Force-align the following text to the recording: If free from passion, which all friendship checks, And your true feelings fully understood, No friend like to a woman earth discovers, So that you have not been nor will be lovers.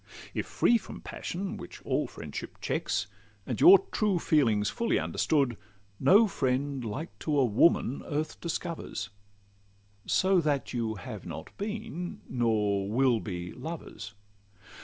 If 0.33 0.47
free 0.47 0.79
from 0.79 1.01
passion, 1.01 1.57
which 1.57 1.79
all 1.83 2.07
friendship 2.07 2.59
checks, 2.59 3.05
And 3.45 3.61
your 3.61 3.77
true 3.91 4.17
feelings 4.17 4.67
fully 4.67 4.97
understood, 4.97 5.57
No 5.99 6.25
friend 6.27 6.83
like 6.83 7.19
to 7.19 7.37
a 7.37 7.45
woman 7.45 8.01
earth 8.07 8.41
discovers, 8.41 9.11
So 10.07 10.41
that 10.41 10.73
you 10.73 10.95
have 10.95 11.27
not 11.27 11.55
been 11.55 12.21
nor 12.27 12.89
will 12.89 13.19
be 13.19 13.53
lovers. 13.53 14.15